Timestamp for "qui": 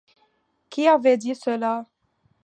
0.71-0.87